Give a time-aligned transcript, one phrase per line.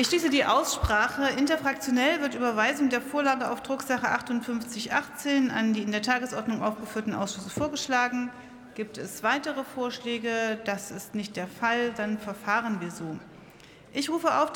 [0.00, 1.28] Ich schließe die Aussprache.
[1.36, 7.50] Interfraktionell wird Überweisung der Vorlage auf Drucksache 5818 an die in der Tagesordnung aufgeführten Ausschüsse
[7.50, 8.30] vorgeschlagen.
[8.74, 10.58] Gibt es weitere Vorschläge?
[10.64, 11.92] Das ist nicht der Fall.
[11.98, 13.18] Dann verfahren wir so.
[13.92, 14.48] Ich rufe auf